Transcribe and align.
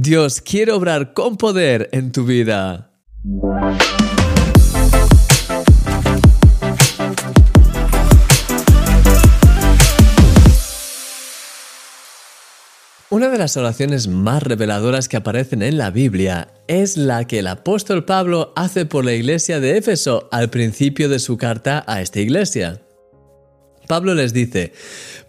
Dios 0.00 0.40
quiere 0.40 0.70
obrar 0.70 1.12
con 1.12 1.36
poder 1.36 1.88
en 1.90 2.12
tu 2.12 2.24
vida. 2.24 2.92
Una 13.10 13.28
de 13.28 13.38
las 13.38 13.56
oraciones 13.56 14.06
más 14.06 14.44
reveladoras 14.44 15.08
que 15.08 15.16
aparecen 15.16 15.62
en 15.62 15.76
la 15.76 15.90
Biblia 15.90 16.46
es 16.68 16.96
la 16.96 17.26
que 17.26 17.40
el 17.40 17.48
apóstol 17.48 18.04
Pablo 18.04 18.52
hace 18.54 18.86
por 18.86 19.04
la 19.04 19.14
iglesia 19.14 19.58
de 19.58 19.78
Éfeso 19.78 20.28
al 20.30 20.48
principio 20.48 21.08
de 21.08 21.18
su 21.18 21.36
carta 21.36 21.82
a 21.88 22.00
esta 22.00 22.20
iglesia. 22.20 22.80
Pablo 23.88 24.14
les 24.14 24.32
dice, 24.32 24.72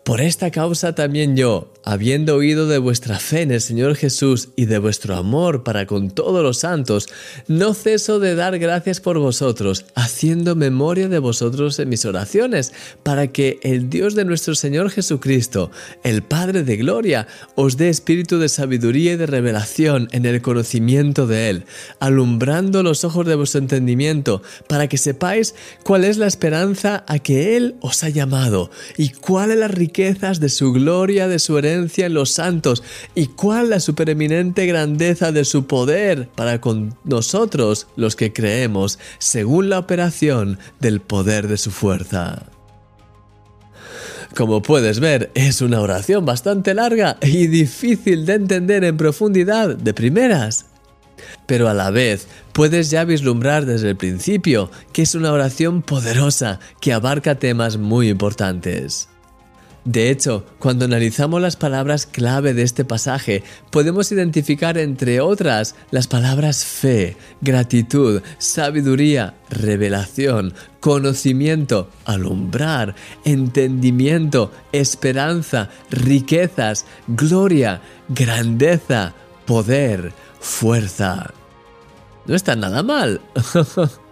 por 0.10 0.22
esta 0.22 0.50
causa 0.50 0.96
también 0.96 1.38
yo, 1.38 1.72
habiendo 1.84 2.36
oído 2.36 2.68
de 2.68 2.80
vuestra 2.80 3.20
fe 3.20 3.44
en 3.44 3.52
el 3.52 3.62
Señor 3.62 3.96
Jesús 3.96 4.50
y 4.56 4.66
de 4.66 4.80
vuestro 4.80 5.16
amor 5.16 5.64
para 5.64 5.86
con 5.86 6.10
todos 6.10 6.42
los 6.42 6.58
santos, 6.58 7.10
no 7.48 7.76
ceso 7.76 8.20
de 8.20 8.34
dar 8.34 8.58
gracias 8.58 9.02
por 9.02 9.20
vosotros, 9.20 9.86
haciendo 9.94 10.56
memoria 10.56 11.10
de 11.10 11.20
vosotros 11.20 11.78
en 11.78 11.90
mis 11.90 12.06
oraciones, 12.06 12.74
para 13.04 13.28
que 13.28 13.60
el 13.62 13.92
Dios 13.92 14.16
de 14.16 14.26
nuestro 14.26 14.56
Señor 14.56 14.90
Jesucristo, 14.90 15.70
el 16.04 16.24
Padre 16.24 16.64
de 16.64 16.78
Gloria, 16.78 17.28
os 17.54 17.78
dé 17.78 17.90
espíritu 17.90 18.40
de 18.40 18.50
sabiduría 18.50 19.14
y 19.14 19.18
de 19.18 19.28
revelación 19.28 20.08
en 20.12 20.26
el 20.26 20.42
conocimiento 20.42 21.28
de 21.28 21.52
Él, 21.52 21.66
alumbrando 22.00 22.82
los 22.82 23.04
ojos 23.04 23.28
de 23.28 23.36
vuestro 23.36 23.60
entendimiento, 23.60 24.42
para 24.68 24.88
que 24.88 24.98
sepáis 24.98 25.54
cuál 25.84 26.04
es 26.04 26.18
la 26.18 26.26
esperanza 26.26 27.04
a 27.08 27.20
que 27.20 27.58
Él 27.58 27.76
os 27.82 28.04
ha 28.04 28.10
llamado 28.10 28.72
y 28.98 29.10
cuál 29.10 29.52
es 29.52 29.60
la 29.60 29.68
riqueza 29.68 29.99
de 30.00 30.48
su 30.48 30.72
gloria, 30.72 31.28
de 31.28 31.40
su 31.40 31.58
herencia 31.58 32.06
en 32.06 32.14
los 32.14 32.32
santos, 32.32 32.84
y 33.16 33.28
cuál 33.28 33.70
la 33.70 33.82
supereminente 33.82 34.66
grandeza 34.66 35.34
de 35.34 35.44
su 35.44 35.68
poder 35.68 36.30
para 36.36 36.62
con 36.62 36.96
nosotros 37.04 37.88
los 37.98 38.16
que 38.16 38.32
creemos, 38.32 38.98
según 39.18 39.70
la 39.70 39.78
operación 39.78 40.58
del 40.80 41.02
poder 41.02 41.50
de 41.50 41.58
su 41.58 41.72
fuerza. 41.72 42.44
Como 44.36 44.62
puedes 44.62 45.02
ver, 45.02 45.32
es 45.34 45.62
una 45.62 45.82
oración 45.82 46.26
bastante 46.26 46.74
larga 46.74 47.18
y 47.22 47.48
difícil 47.48 48.26
de 48.26 48.36
entender 48.36 48.86
en 48.86 48.96
profundidad 48.96 49.76
de 49.76 49.94
primeras. 49.94 50.68
Pero 51.46 51.68
a 51.68 51.74
la 51.74 51.92
vez 51.92 52.28
puedes 52.54 52.90
ya 52.90 53.04
vislumbrar 53.04 53.66
desde 53.66 53.90
el 53.90 53.98
principio 53.98 54.72
que 54.94 55.02
es 55.02 55.14
una 55.14 55.34
oración 55.34 55.82
poderosa 55.82 56.62
que 56.80 56.94
abarca 56.94 57.36
temas 57.36 57.76
muy 57.76 58.08
importantes. 58.08 59.10
De 59.86 60.10
hecho, 60.10 60.46
cuando 60.60 60.86
analizamos 60.86 61.42
las 61.42 61.56
palabras 61.56 62.06
clave 62.06 62.54
de 62.54 62.64
este 62.64 62.84
pasaje, 62.84 63.44
podemos 63.72 64.12
identificar 64.12 64.78
entre 64.78 65.22
otras 65.22 65.76
las 65.90 66.08
palabras 66.08 66.66
fe, 66.66 67.16
gratitud, 67.42 68.22
sabiduría, 68.38 69.36
revelación, 69.50 70.54
conocimiento, 70.82 71.90
alumbrar, 72.06 72.96
entendimiento, 73.24 74.52
esperanza, 74.74 75.70
riquezas, 75.90 76.86
gloria, 77.08 77.82
grandeza, 78.10 79.14
poder, 79.46 80.12
fuerza. 80.42 81.34
No 82.26 82.36
está 82.36 82.56
nada 82.56 82.84
mal. 82.84 83.22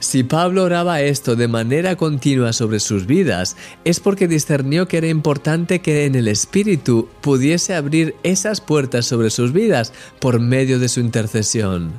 Si 0.00 0.24
Pablo 0.24 0.64
oraba 0.64 1.00
esto 1.00 1.36
de 1.36 1.48
manera 1.48 1.96
continua 1.96 2.52
sobre 2.52 2.80
sus 2.80 3.06
vidas, 3.06 3.56
es 3.84 4.00
porque 4.00 4.28
discernió 4.28 4.88
que 4.88 4.98
era 4.98 5.08
importante 5.08 5.80
que 5.80 6.06
en 6.06 6.14
el 6.14 6.28
Espíritu 6.28 7.08
pudiese 7.20 7.74
abrir 7.74 8.14
esas 8.22 8.60
puertas 8.60 9.06
sobre 9.06 9.30
sus 9.30 9.52
vidas 9.52 9.92
por 10.20 10.40
medio 10.40 10.78
de 10.78 10.88
su 10.88 11.00
intercesión. 11.00 11.92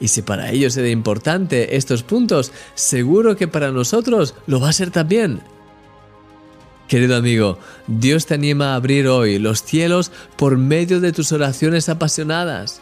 Y 0.00 0.08
si 0.08 0.22
para 0.22 0.50
ellos 0.50 0.76
era 0.76 0.88
importante 0.88 1.76
estos 1.76 2.02
puntos, 2.02 2.52
seguro 2.74 3.36
que 3.36 3.48
para 3.48 3.72
nosotros 3.72 4.34
lo 4.46 4.60
va 4.60 4.68
a 4.68 4.74
ser 4.74 4.90
también. 4.90 5.40
Querido 6.88 7.16
amigo, 7.16 7.58
Dios 7.88 8.26
te 8.26 8.34
anima 8.34 8.72
a 8.72 8.76
abrir 8.76 9.08
hoy 9.08 9.38
los 9.38 9.62
cielos 9.62 10.12
por 10.36 10.56
medio 10.56 11.00
de 11.00 11.12
tus 11.12 11.32
oraciones 11.32 11.88
apasionadas. 11.88 12.80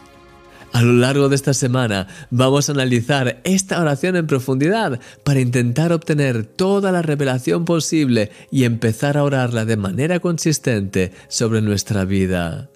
A 0.75 0.81
lo 0.81 0.91
largo 0.91 1.29
de 1.29 1.37
esta 1.37 1.53
semana 1.53 2.07
vamos 2.31 2.67
a 2.67 2.73
analizar 2.73 3.39
esta 3.45 3.79
oración 3.79 4.17
en 4.17 4.27
profundidad 4.27 4.99
para 5.23 5.39
intentar 5.39 5.93
obtener 5.93 6.45
toda 6.45 6.91
la 6.91 7.01
revelación 7.01 7.63
posible 7.63 8.29
y 8.51 8.65
empezar 8.65 9.15
a 9.15 9.23
orarla 9.23 9.63
de 9.63 9.77
manera 9.77 10.19
consistente 10.19 11.13
sobre 11.29 11.61
nuestra 11.61 12.03
vida. 12.03 12.69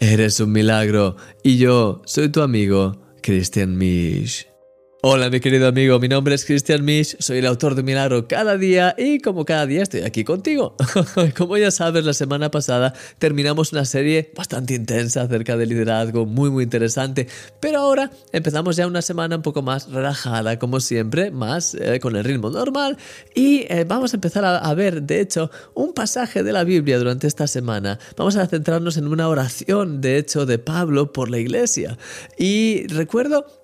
Eres 0.00 0.40
un 0.40 0.50
milagro 0.50 1.14
y 1.44 1.56
yo 1.56 2.02
soy 2.04 2.30
tu 2.30 2.42
amigo, 2.42 3.00
Christian 3.22 3.78
Misch. 3.78 4.49
Hola 5.02 5.30
mi 5.30 5.40
querido 5.40 5.66
amigo, 5.66 5.98
mi 5.98 6.08
nombre 6.08 6.34
es 6.34 6.44
Christian 6.44 6.84
Misch, 6.84 7.16
soy 7.20 7.38
el 7.38 7.46
autor 7.46 7.74
de 7.74 7.82
Milagro 7.82 8.28
cada 8.28 8.58
día 8.58 8.94
y 8.98 9.18
como 9.20 9.46
cada 9.46 9.64
día 9.64 9.82
estoy 9.82 10.02
aquí 10.02 10.24
contigo. 10.24 10.76
como 11.38 11.56
ya 11.56 11.70
sabes, 11.70 12.04
la 12.04 12.12
semana 12.12 12.50
pasada 12.50 12.92
terminamos 13.18 13.72
una 13.72 13.86
serie 13.86 14.30
bastante 14.36 14.74
intensa 14.74 15.22
acerca 15.22 15.56
del 15.56 15.70
liderazgo, 15.70 16.26
muy 16.26 16.50
muy 16.50 16.64
interesante, 16.64 17.28
pero 17.60 17.78
ahora 17.78 18.10
empezamos 18.32 18.76
ya 18.76 18.86
una 18.86 19.00
semana 19.00 19.36
un 19.36 19.42
poco 19.42 19.62
más 19.62 19.90
relajada, 19.90 20.58
como 20.58 20.80
siempre, 20.80 21.30
más 21.30 21.74
eh, 21.76 21.98
con 21.98 22.14
el 22.14 22.22
ritmo 22.22 22.50
normal 22.50 22.98
y 23.34 23.60
eh, 23.72 23.86
vamos 23.88 24.12
a 24.12 24.18
empezar 24.18 24.44
a, 24.44 24.58
a 24.58 24.74
ver, 24.74 25.04
de 25.04 25.22
hecho, 25.22 25.50
un 25.72 25.94
pasaje 25.94 26.42
de 26.42 26.52
la 26.52 26.62
Biblia 26.62 26.98
durante 26.98 27.26
esta 27.26 27.46
semana. 27.46 27.98
Vamos 28.18 28.36
a 28.36 28.46
centrarnos 28.46 28.98
en 28.98 29.08
una 29.08 29.30
oración, 29.30 30.02
de 30.02 30.18
hecho, 30.18 30.44
de 30.44 30.58
Pablo 30.58 31.10
por 31.10 31.30
la 31.30 31.38
iglesia. 31.38 31.96
Y 32.36 32.86
recuerdo 32.88 33.59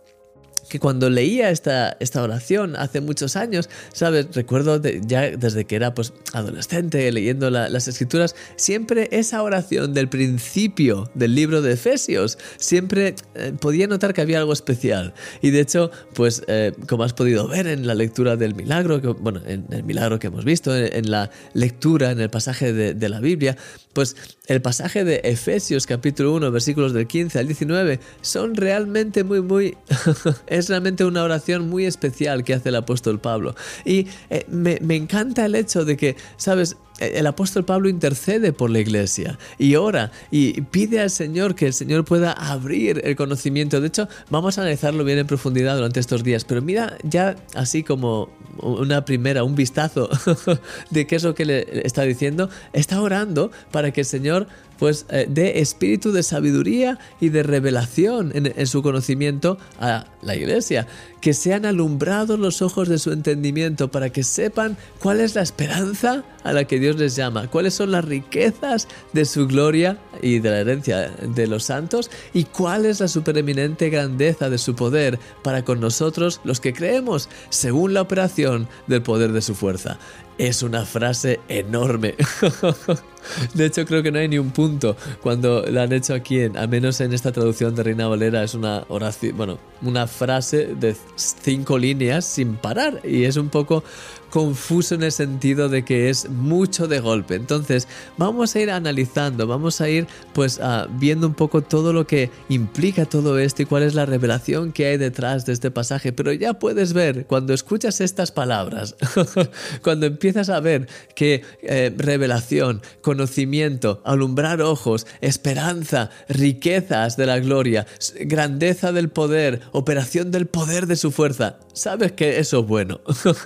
que 0.68 0.80
cuando 0.80 1.10
leía 1.10 1.50
esta, 1.50 1.96
esta 2.00 2.22
oración 2.22 2.76
hace 2.76 3.00
muchos 3.00 3.36
años, 3.36 3.68
¿sabes? 3.92 4.28
Recuerdo 4.34 4.80
ya 4.82 5.36
desde 5.36 5.64
que 5.64 5.76
era 5.76 5.94
pues 5.94 6.12
adolescente 6.32 7.10
leyendo 7.12 7.50
las 7.50 7.88
escrituras, 7.88 8.34
siempre 8.56 9.08
esa 9.12 9.42
oración 9.42 9.94
del 9.94 10.08
principio 10.08 11.10
del 11.14 11.34
libro 11.34 11.62
de 11.62 11.72
Efesios, 11.72 12.38
siempre 12.56 13.14
eh, 13.34 13.52
podía 13.58 13.86
notar 13.86 14.14
que 14.14 14.20
había 14.20 14.38
algo 14.38 14.52
especial. 14.52 15.14
Y 15.42 15.50
de 15.50 15.60
hecho, 15.60 15.90
pues 16.14 16.42
eh, 16.48 16.72
como 16.88 17.04
has 17.04 17.12
podido 17.12 17.48
ver 17.48 17.66
en 17.66 17.86
la 17.86 17.94
lectura 17.94 18.36
del 18.36 18.54
milagro, 18.54 19.00
que, 19.00 19.08
bueno, 19.08 19.40
en 19.46 19.66
el 19.70 19.84
milagro 19.84 20.18
que 20.18 20.28
hemos 20.28 20.44
visto, 20.44 20.74
en, 20.76 21.10
la 21.10 21.30
lectura, 21.54 22.10
en 22.10 22.20
el 22.20 22.30
pasaje 22.30 22.72
de, 22.72 22.94
de 22.94 23.08
la 23.08 23.20
Biblia, 23.20 23.56
pues 23.92 24.16
el 24.46 24.60
pasaje 24.60 25.04
de 25.04 25.20
Efesios 25.24 25.86
capítulo 25.86 26.34
1, 26.34 26.50
versículos 26.50 26.92
del 26.92 27.06
15 27.06 27.38
al 27.38 27.46
19, 27.46 27.98
son 28.20 28.54
realmente 28.54 29.24
muy, 29.24 29.40
muy 29.40 29.76
es 30.56 30.68
realmente 30.68 31.04
una 31.04 31.22
oración 31.22 31.68
muy 31.68 31.86
especial 31.86 32.44
que 32.44 32.54
hace 32.54 32.70
el 32.70 32.76
apóstol 32.76 33.18
Pablo. 33.18 33.54
Y 33.84 34.08
eh, 34.30 34.44
me, 34.48 34.78
me 34.80 34.96
encanta 34.96 35.44
el 35.46 35.54
hecho 35.54 35.84
de 35.84 35.96
que, 35.96 36.16
¿sabes? 36.36 36.76
El 36.98 37.26
apóstol 37.26 37.64
Pablo 37.64 37.88
intercede 37.88 38.52
por 38.52 38.70
la 38.70 38.78
iglesia 38.78 39.38
y 39.58 39.76
ora 39.76 40.12
y 40.30 40.60
pide 40.62 41.00
al 41.00 41.10
Señor 41.10 41.54
que 41.54 41.66
el 41.66 41.74
Señor 41.74 42.04
pueda 42.04 42.32
abrir 42.32 43.02
el 43.04 43.16
conocimiento. 43.16 43.80
De 43.80 43.88
hecho, 43.88 44.08
vamos 44.30 44.56
a 44.56 44.62
analizarlo 44.62 45.04
bien 45.04 45.18
en 45.18 45.26
profundidad 45.26 45.76
durante 45.76 46.00
estos 46.00 46.24
días, 46.24 46.44
pero 46.44 46.62
mira 46.62 46.96
ya 47.02 47.36
así 47.54 47.82
como 47.82 48.30
una 48.58 49.04
primera, 49.04 49.44
un 49.44 49.54
vistazo 49.54 50.08
de 50.90 51.06
qué 51.06 51.16
es 51.16 51.22
lo 51.22 51.34
que 51.34 51.44
le 51.44 51.86
está 51.86 52.02
diciendo. 52.02 52.48
Está 52.72 53.02
orando 53.02 53.50
para 53.70 53.92
que 53.92 54.00
el 54.00 54.06
Señor 54.06 54.46
pues 54.78 55.06
eh, 55.08 55.26
dé 55.28 55.60
espíritu 55.60 56.12
de 56.12 56.22
sabiduría 56.22 56.98
y 57.20 57.30
de 57.30 57.42
revelación 57.42 58.32
en, 58.34 58.66
su 58.66 58.82
conocimiento 58.82 59.58
a 59.80 60.06
la 60.22 60.36
iglesia, 60.36 60.86
que 61.20 61.34
sean 61.34 61.64
alumbrados 61.64 62.38
los 62.38 62.62
ojos 62.62 62.88
de 62.88 62.98
su 62.98 63.12
entendimiento 63.12 63.90
para 63.90 64.10
que 64.10 64.22
sepan 64.22 64.76
cuál 65.00 65.20
es 65.20 65.34
la 65.34 65.42
esperanza 65.42 66.24
a 66.46 66.52
la 66.52 66.64
que 66.64 66.78
Dios 66.78 66.96
les 66.96 67.16
llama, 67.16 67.50
cuáles 67.50 67.74
son 67.74 67.90
las 67.90 68.04
riquezas 68.04 68.86
de 69.12 69.24
su 69.24 69.46
gloria 69.48 69.98
y 70.22 70.38
de 70.38 70.50
la 70.50 70.60
herencia 70.60 71.10
de 71.10 71.46
los 71.46 71.64
santos 71.64 72.10
y 72.32 72.44
cuál 72.44 72.86
es 72.86 73.00
la 73.00 73.08
supereminente 73.08 73.90
grandeza 73.90 74.48
de 74.48 74.58
su 74.58 74.76
poder 74.76 75.18
para 75.42 75.64
con 75.64 75.80
nosotros 75.80 76.40
los 76.44 76.60
que 76.60 76.72
creemos 76.72 77.28
según 77.48 77.94
la 77.94 78.02
operación 78.02 78.68
del 78.86 79.02
poder 79.02 79.32
de 79.32 79.42
su 79.42 79.54
fuerza. 79.54 79.98
Es 80.38 80.62
una 80.62 80.84
frase 80.84 81.40
enorme. 81.48 82.14
De 83.54 83.66
hecho, 83.66 83.84
creo 83.86 84.02
que 84.02 84.12
no 84.12 84.18
hay 84.18 84.28
ni 84.28 84.38
un 84.38 84.50
punto 84.50 84.96
cuando 85.20 85.62
la 85.62 85.82
han 85.82 85.92
hecho 85.92 86.14
aquí, 86.14 86.42
al 86.42 86.68
menos 86.68 87.00
en 87.00 87.12
esta 87.12 87.32
traducción 87.32 87.74
de 87.74 87.82
Reina 87.82 88.06
Valera, 88.06 88.42
es 88.42 88.54
una 88.54 88.84
oración, 88.88 89.36
bueno, 89.36 89.58
una 89.82 90.06
frase 90.06 90.74
de 90.78 90.96
cinco 91.16 91.78
líneas 91.78 92.24
sin 92.24 92.56
parar. 92.56 93.00
Y 93.04 93.24
es 93.24 93.36
un 93.36 93.48
poco 93.48 93.82
confuso 94.30 94.94
en 94.94 95.02
el 95.02 95.12
sentido 95.12 95.68
de 95.68 95.84
que 95.84 96.10
es 96.10 96.28
mucho 96.28 96.88
de 96.88 97.00
golpe. 97.00 97.36
Entonces, 97.36 97.88
vamos 98.16 98.54
a 98.54 98.60
ir 98.60 98.70
analizando, 98.70 99.46
vamos 99.46 99.80
a 99.80 99.88
ir 99.88 100.06
pues 100.34 100.60
ah, 100.62 100.88
viendo 100.90 101.26
un 101.26 101.34
poco 101.34 101.62
todo 101.62 101.92
lo 101.92 102.06
que 102.06 102.30
implica 102.48 103.06
todo 103.06 103.38
esto 103.38 103.62
y 103.62 103.66
cuál 103.66 103.82
es 103.82 103.94
la 103.94 104.04
revelación 104.04 104.72
que 104.72 104.86
hay 104.86 104.96
detrás 104.98 105.46
de 105.46 105.52
este 105.52 105.70
pasaje. 105.70 106.12
Pero 106.12 106.32
ya 106.32 106.54
puedes 106.54 106.92
ver, 106.92 107.26
cuando 107.26 107.54
escuchas 107.54 108.00
estas 108.00 108.30
palabras, 108.30 108.96
cuando 109.82 110.06
empiezas 110.06 110.25
a 110.34 110.60
ver 110.60 110.88
que 111.14 111.42
eh, 111.62 111.92
revelación, 111.96 112.82
conocimiento, 113.00 114.02
alumbrar 114.04 114.60
ojos, 114.60 115.06
esperanza, 115.20 116.10
riquezas 116.28 117.16
de 117.16 117.26
la 117.26 117.38
gloria, 117.38 117.86
grandeza 118.20 118.92
del 118.92 119.08
poder, 119.08 119.60
operación 119.72 120.30
del 120.30 120.46
poder 120.46 120.86
de 120.86 120.96
su 120.96 121.12
fuerza, 121.12 121.58
sabes 121.72 122.12
que 122.12 122.38
eso 122.38 122.60
es 122.60 122.66
bueno. 122.66 123.00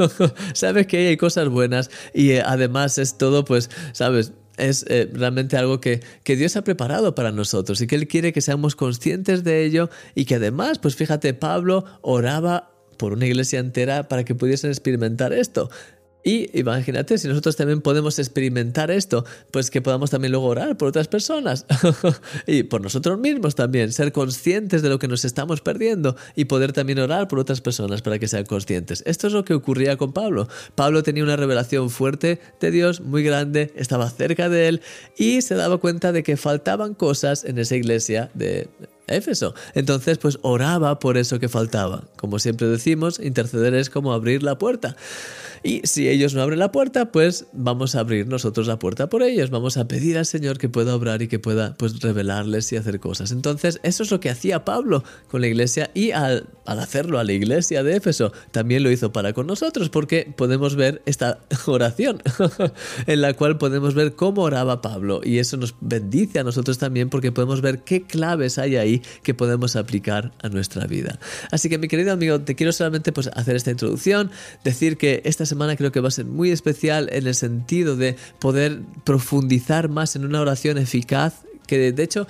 sabes 0.55 0.87
que 0.87 1.09
hay 1.09 1.17
cosas 1.17 1.49
buenas 1.49 1.91
y 2.15 2.31
eh, 2.31 2.43
además 2.45 2.99
es 2.99 3.19
todo, 3.19 3.45
pues, 3.45 3.71
sabes, 3.93 4.33
es 4.57 4.85
eh, 4.89 5.09
realmente 5.13 5.57
algo 5.57 5.81
que, 5.81 6.01
que, 6.23 6.37
Dios 6.37 6.57
ha 6.57 6.65
preparado 6.65 7.15
para 7.15 7.33
nosotros 7.33 7.81
y 7.81 7.87
que 7.87 7.95
Él 7.95 8.09
quiere 8.09 8.33
que 8.33 8.41
seamos 8.41 8.77
conscientes 8.77 9.45
de 9.45 9.65
ello 9.65 9.91
y 10.15 10.25
que 10.25 10.37
además, 10.37 10.79
pues 10.79 10.97
fíjate, 10.97 11.35
Pablo 11.35 11.85
oraba 12.03 12.71
por 13.01 13.15
una 13.15 13.27
iglesia 13.27 13.61
entera 13.61 14.09
para 14.09 14.25
que 14.25 14.35
pudiesen 14.35 14.71
experimentar 14.71 15.33
esto. 15.33 15.71
Y 16.23 16.59
imagínate, 16.59 17.19
si 17.19 17.29
nosotros 17.29 17.57
también 17.57 17.81
podemos 17.81 18.19
experimentar 18.19 18.91
esto, 18.91 19.25
pues 19.51 19.71
que 19.71 19.81
podamos 19.81 20.11
también 20.11 20.33
luego 20.33 20.47
orar 20.47 20.77
por 20.77 20.89
otras 20.89 21.09
personas 21.09 21.67
y 22.47 22.65
por 22.65 22.81
nosotros 22.81 23.19
mismos 23.19 23.55
también, 23.55 23.93
ser 23.93 24.13
conscientes 24.13 24.83
de 24.83 24.89
lo 24.89 24.99
que 24.99 25.09
nos 25.09 25.25
estamos 25.25 25.61
perdiendo 25.61 26.17
y 26.37 26.45
poder 26.45 26.73
también 26.73 26.99
orar 26.99 27.29
por 27.29 27.39
otras 27.39 27.61
personas 27.61 28.03
para 28.03 28.19
que 28.19 28.29
sean 28.29 28.45
conscientes. 28.45 29.03
Esto 29.07 29.27
es 29.27 29.33
lo 29.33 29.45
que 29.45 29.55
ocurría 29.55 29.97
con 29.97 30.13
Pablo. 30.13 30.49
Pablo 30.75 31.03
tenía 31.03 31.25
una 31.25 31.37
revelación 31.37 31.91
fuerte 31.91 32.41
de 32.61 32.71
Dios, 32.71 33.01
muy 33.01 33.23
grande, 33.23 33.73
estaba 33.77 34.11
cerca 34.11 34.49
de 34.49 34.69
él 34.69 34.83
y 35.17 35.43
se 35.43 35.55
daba 35.55 35.79
cuenta 35.79 36.13
de 36.13 36.23
que 36.23 36.37
faltaban 36.37 36.95
cosas 36.95 37.45
en 37.45 37.59
esa 37.59 37.77
iglesia 37.77 38.31
de 38.35 38.69
Éfeso. 39.15 39.55
Entonces, 39.75 40.19
pues 40.19 40.39
oraba 40.43 40.99
por 40.99 41.17
eso 41.17 41.39
que 41.39 41.49
faltaba. 41.49 42.05
Como 42.17 42.39
siempre 42.39 42.67
decimos, 42.67 43.21
interceder 43.21 43.75
es 43.75 43.91
como 43.91 44.13
abrir 44.13 44.43
la 44.43 44.59
puerta. 44.59 44.97
Y 45.63 45.83
si 45.85 46.09
ellos 46.09 46.35
no 46.35 46.41
abren 46.41 46.59
la 46.59 46.73
puerta, 46.73 47.13
pues 47.13 47.47
vamos 47.53 47.95
a 47.95 48.01
abrir 48.01 48.27
nosotros 48.27 48.67
la 48.67 48.79
puerta 48.79 49.09
por 49.09 49.23
ellos. 49.23 49.51
Vamos 49.51 49.77
a 49.77 49.87
pedir 49.87 50.17
al 50.17 50.25
Señor 50.25 50.57
que 50.59 50.69
pueda 50.69 50.95
obrar 50.95 51.21
y 51.21 51.29
que 51.29 51.39
pueda 51.39 51.75
pues 51.77 52.01
revelarles 52.01 52.73
y 52.73 52.77
hacer 52.77 52.99
cosas. 52.99 53.31
Entonces, 53.31 53.79
eso 53.83 54.03
es 54.03 54.11
lo 54.11 54.21
que 54.21 54.31
hacía 54.31 54.65
Pablo 54.65 55.05
con 55.29 55.43
la 55.43 55.49
iglesia 55.49 55.91
y 55.93 56.13
al, 56.13 56.49
al 56.65 56.79
hacerlo 56.79 57.19
a 57.19 57.25
la 57.25 57.33
iglesia 57.33 57.83
de 57.83 57.97
Éfeso, 57.97 58.33
también 58.53 58.83
lo 58.83 58.91
hizo 58.91 59.13
para 59.13 59.33
con 59.33 59.47
nosotros 59.47 59.91
porque 59.91 60.33
podemos 60.37 60.77
ver 60.77 61.03
esta 61.05 61.39
oración 61.67 62.23
en 63.07 63.21
la 63.21 63.35
cual 63.35 63.59
podemos 63.59 63.95
ver 63.95 64.15
cómo 64.15 64.43
oraba 64.43 64.81
Pablo 64.81 65.21
y 65.23 65.39
eso 65.39 65.57
nos 65.57 65.75
bendice 65.81 66.39
a 66.39 66.45
nosotros 66.45 66.79
también 66.79 67.11
porque 67.11 67.33
podemos 67.33 67.61
ver 67.61 67.81
qué 67.81 68.03
claves 68.03 68.59
hay 68.59 68.77
ahí 68.77 69.00
que 69.23 69.35
podemos 69.35 69.77
aplicar 69.77 70.33
a 70.43 70.49
nuestra 70.49 70.87
vida. 70.87 71.19
Así 71.51 71.69
que 71.69 71.79
mi 71.79 71.89
querido 71.89 72.13
amigo, 72.13 72.41
te 72.41 72.55
quiero 72.55 72.73
solamente 72.73 73.13
pues, 73.13 73.29
hacer 73.35 73.57
esta 73.57 73.71
introducción, 73.71 74.31
decir 74.65 74.97
que 74.97 75.23
esta 75.25 75.47
semana 75.47 75.77
creo 75.77 75.93
que 75.93 76.01
va 76.01 76.09
a 76.09 76.13
ser 76.13 76.27
muy 76.27 76.51
especial 76.51 77.09
en 77.13 77.27
el 77.27 77.35
sentido 77.35 77.97
de 77.97 78.17
poder 78.39 78.81
profundizar 79.05 79.89
más 79.89 80.17
en 80.17 80.25
una 80.25 80.41
oración 80.41 80.79
eficaz 80.79 81.35
que 81.67 81.93
de 81.93 82.03
hecho 82.03 82.27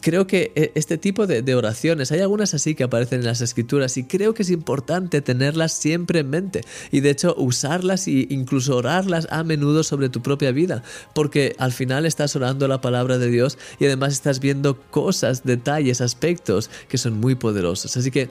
creo 0.00 0.26
que 0.26 0.52
eh, 0.54 0.72
este 0.74 0.98
tipo 0.98 1.26
de, 1.26 1.54
oraciones, 1.54 2.12
hay 2.12 2.20
algunas 2.20 2.54
así 2.54 2.74
que 2.74 2.84
aparecen 2.84 3.20
en 3.20 3.26
las 3.26 3.40
escrituras 3.40 3.96
y 3.96 4.04
creo 4.04 4.34
que 4.34 4.42
es 4.42 4.50
importante 4.50 5.20
tenerlas 5.20 5.72
siempre 5.72 6.20
en 6.20 6.30
mente 6.30 6.62
y 6.90 7.00
de 7.00 7.10
hecho 7.10 7.34
usarlas 7.36 8.06
e 8.08 8.26
incluso 8.30 8.76
orarlas 8.76 9.28
a 9.30 9.44
menudo 9.44 9.82
sobre 9.82 10.08
tu 10.08 10.22
propia 10.22 10.50
vida, 10.52 10.82
porque 11.14 11.54
al 11.58 11.72
final 11.72 12.06
estás 12.06 12.34
orando 12.36 12.68
la 12.68 12.80
palabra 12.80 13.18
de 13.18 13.28
Dios 13.28 13.58
y 13.78 13.86
además 13.86 14.12
estás 14.12 14.40
viendo 14.40 14.78
cosas, 14.90 15.44
detalles, 15.44 16.00
aspectos 16.00 16.70
que 16.88 16.98
son 16.98 17.20
muy 17.20 17.34
poderosos. 17.34 17.96
Así 17.96 18.10
que 18.10 18.30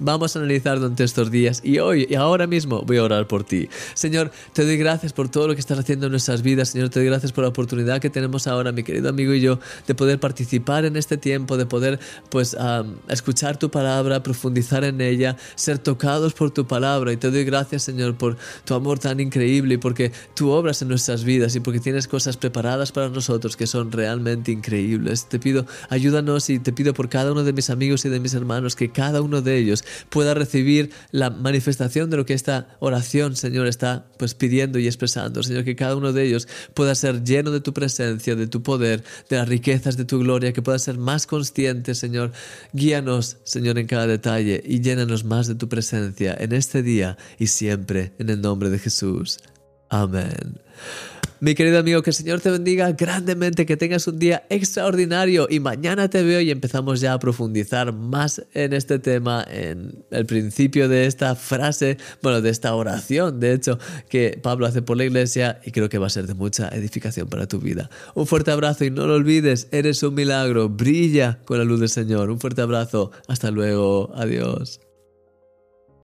Vamos 0.00 0.34
a 0.34 0.40
analizar 0.40 0.80
durante 0.80 1.04
estos 1.04 1.30
días 1.30 1.60
y 1.62 1.78
hoy 1.78 2.08
y 2.10 2.16
ahora 2.16 2.48
mismo 2.48 2.82
voy 2.82 2.96
a 2.96 3.04
orar 3.04 3.28
por 3.28 3.44
ti. 3.44 3.68
Señor, 3.94 4.32
te 4.52 4.64
doy 4.64 4.76
gracias 4.76 5.12
por 5.12 5.28
todo 5.28 5.46
lo 5.46 5.54
que 5.54 5.60
estás 5.60 5.78
haciendo 5.78 6.06
en 6.06 6.10
nuestras 6.10 6.42
vidas. 6.42 6.70
Señor, 6.70 6.88
te 6.88 6.98
doy 6.98 7.06
gracias 7.06 7.30
por 7.30 7.44
la 7.44 7.50
oportunidad 7.50 8.00
que 8.00 8.10
tenemos 8.10 8.48
ahora, 8.48 8.72
mi 8.72 8.82
querido 8.82 9.08
amigo 9.08 9.32
y 9.34 9.40
yo, 9.40 9.60
de 9.86 9.94
poder 9.94 10.18
participar 10.18 10.84
en 10.84 10.96
este 10.96 11.16
tiempo, 11.16 11.56
de 11.56 11.66
poder 11.66 12.00
pues 12.28 12.56
escuchar 13.08 13.56
tu 13.56 13.70
palabra, 13.70 14.20
profundizar 14.20 14.82
en 14.82 15.00
ella, 15.00 15.36
ser 15.54 15.78
tocados 15.78 16.34
por 16.34 16.50
tu 16.50 16.66
palabra. 16.66 17.12
Y 17.12 17.16
te 17.16 17.30
doy 17.30 17.44
gracias, 17.44 17.84
Señor, 17.84 18.16
por 18.16 18.36
tu 18.64 18.74
amor 18.74 18.98
tan 18.98 19.20
increíble 19.20 19.74
y 19.74 19.78
porque 19.78 20.10
tú 20.34 20.50
obras 20.50 20.82
en 20.82 20.88
nuestras 20.88 21.22
vidas 21.22 21.54
y 21.54 21.60
porque 21.60 21.78
tienes 21.78 22.08
cosas 22.08 22.36
preparadas 22.36 22.90
para 22.90 23.10
nosotros 23.10 23.56
que 23.56 23.68
son 23.68 23.92
realmente 23.92 24.50
increíbles. 24.50 25.26
Te 25.26 25.38
pido, 25.38 25.66
ayúdanos 25.88 26.50
y 26.50 26.58
te 26.58 26.72
pido 26.72 26.94
por 26.94 27.08
cada 27.08 27.30
uno 27.30 27.44
de 27.44 27.52
mis 27.52 27.70
amigos 27.70 28.04
y 28.04 28.08
de 28.08 28.18
mis 28.18 28.34
hermanos 28.34 28.74
que 28.74 28.90
cada 28.90 29.22
uno 29.22 29.40
de 29.40 29.56
ellos 29.56 29.83
pueda 30.10 30.34
recibir 30.34 30.90
la 31.10 31.30
manifestación 31.30 32.10
de 32.10 32.16
lo 32.16 32.26
que 32.26 32.34
esta 32.34 32.76
oración, 32.80 33.36
Señor, 33.36 33.66
está 33.66 34.06
pues 34.18 34.34
pidiendo 34.34 34.78
y 34.78 34.86
expresando. 34.86 35.42
Señor, 35.42 35.64
que 35.64 35.76
cada 35.76 35.96
uno 35.96 36.12
de 36.12 36.24
ellos 36.24 36.48
pueda 36.74 36.94
ser 36.94 37.24
lleno 37.24 37.50
de 37.50 37.60
tu 37.60 37.72
presencia, 37.72 38.34
de 38.34 38.46
tu 38.46 38.62
poder, 38.62 39.04
de 39.28 39.36
las 39.36 39.48
riquezas 39.48 39.96
de 39.96 40.04
tu 40.04 40.18
gloria, 40.18 40.52
que 40.52 40.62
pueda 40.62 40.78
ser 40.78 40.98
más 40.98 41.26
consciente, 41.26 41.94
Señor. 41.94 42.32
Guíanos, 42.72 43.38
Señor, 43.44 43.78
en 43.78 43.86
cada 43.86 44.06
detalle 44.06 44.62
y 44.64 44.80
llénanos 44.80 45.24
más 45.24 45.46
de 45.46 45.54
tu 45.54 45.68
presencia 45.68 46.36
en 46.38 46.52
este 46.52 46.82
día 46.82 47.16
y 47.38 47.48
siempre, 47.48 48.12
en 48.18 48.30
el 48.30 48.40
nombre 48.40 48.70
de 48.70 48.78
Jesús. 48.78 49.38
Amén. 49.88 50.60
Mi 51.44 51.54
querido 51.54 51.78
amigo, 51.78 52.00
que 52.00 52.08
el 52.08 52.14
Señor 52.14 52.40
te 52.40 52.50
bendiga 52.50 52.90
grandemente, 52.92 53.66
que 53.66 53.76
tengas 53.76 54.06
un 54.06 54.18
día 54.18 54.46
extraordinario 54.48 55.46
y 55.50 55.60
mañana 55.60 56.08
te 56.08 56.22
veo 56.22 56.40
y 56.40 56.50
empezamos 56.50 57.02
ya 57.02 57.12
a 57.12 57.18
profundizar 57.18 57.92
más 57.92 58.42
en 58.54 58.72
este 58.72 58.98
tema, 58.98 59.44
en 59.46 60.06
el 60.10 60.24
principio 60.24 60.88
de 60.88 61.04
esta 61.04 61.34
frase, 61.34 61.98
bueno, 62.22 62.40
de 62.40 62.48
esta 62.48 62.74
oración, 62.74 63.40
de 63.40 63.52
hecho, 63.52 63.78
que 64.08 64.40
Pablo 64.42 64.64
hace 64.64 64.80
por 64.80 64.96
la 64.96 65.04
iglesia 65.04 65.60
y 65.66 65.70
creo 65.70 65.90
que 65.90 65.98
va 65.98 66.06
a 66.06 66.08
ser 66.08 66.26
de 66.26 66.32
mucha 66.32 66.70
edificación 66.70 67.28
para 67.28 67.46
tu 67.46 67.58
vida. 67.58 67.90
Un 68.14 68.26
fuerte 68.26 68.50
abrazo 68.50 68.86
y 68.86 68.90
no 68.90 69.06
lo 69.06 69.12
olvides, 69.12 69.68
eres 69.70 70.02
un 70.02 70.14
milagro, 70.14 70.70
brilla 70.70 71.40
con 71.44 71.58
la 71.58 71.64
luz 71.64 71.78
del 71.78 71.90
Señor. 71.90 72.30
Un 72.30 72.40
fuerte 72.40 72.62
abrazo, 72.62 73.10
hasta 73.28 73.50
luego, 73.50 74.10
adiós. 74.14 74.80